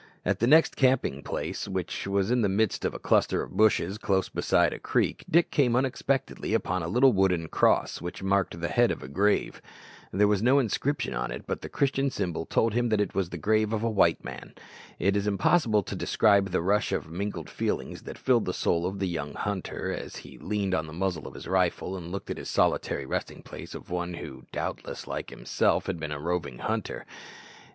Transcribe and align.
At 0.25 0.41
his 0.41 0.49
next 0.49 0.75
camping 0.75 1.21
place, 1.21 1.67
which 1.67 2.07
was 2.07 2.31
in 2.31 2.41
the 2.41 2.49
midst 2.49 2.85
of 2.85 2.95
a 2.95 2.99
cluster 2.99 3.43
of 3.43 3.51
bushes 3.51 3.99
close 3.99 4.29
beside 4.29 4.73
a 4.73 4.79
creek, 4.79 5.23
Dick 5.29 5.51
came 5.51 5.75
unexpectedly 5.75 6.55
upon 6.55 6.81
a 6.81 6.87
little 6.87 7.13
wooden 7.13 7.47
cross 7.47 8.01
which 8.01 8.23
marked 8.23 8.59
the 8.59 8.67
head 8.67 8.89
of 8.89 9.03
a 9.03 9.07
grave. 9.07 9.61
There 10.11 10.27
was 10.27 10.41
no 10.41 10.57
inscription 10.57 11.13
on 11.13 11.29
it, 11.29 11.45
but 11.45 11.61
the 11.61 11.69
Christian 11.69 12.09
symbol 12.09 12.47
told 12.47 12.73
that 12.73 12.99
it 12.99 13.13
was 13.13 13.29
the 13.29 13.37
grave 13.37 13.73
of 13.73 13.83
a 13.83 13.89
white 13.91 14.23
man. 14.23 14.53
It 14.97 15.15
is 15.15 15.27
impossible 15.27 15.83
to 15.83 15.95
describe 15.95 16.49
the 16.49 16.61
rush 16.63 16.91
of 16.91 17.11
mingled 17.11 17.47
feelings 17.51 18.01
that 18.01 18.17
filled 18.17 18.45
the 18.45 18.55
soul 18.55 18.87
of 18.87 18.97
the 18.97 19.07
young 19.07 19.35
hunter 19.35 19.93
as 19.93 20.15
he 20.25 20.39
leaned 20.39 20.73
on 20.73 20.87
the 20.87 20.93
muzzle 20.93 21.27
of 21.27 21.35
his 21.35 21.47
rifle 21.47 21.95
and 21.95 22.11
looked 22.11 22.31
at 22.31 22.37
this 22.37 22.49
solitary 22.49 23.05
resting 23.05 23.43
place 23.43 23.75
of 23.75 23.91
one 23.91 24.15
who, 24.15 24.45
doubtless 24.51 25.05
like 25.05 25.29
himself, 25.29 25.85
had 25.85 25.99
been 25.99 26.11
a 26.11 26.19
roving 26.19 26.57
hunter. 26.57 27.05